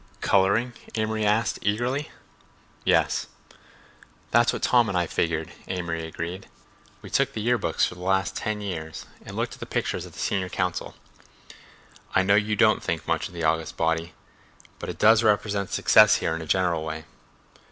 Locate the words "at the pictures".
9.53-10.07